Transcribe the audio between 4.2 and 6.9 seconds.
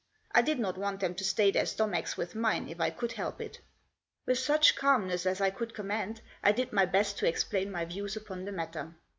With such calmness as I could command I did my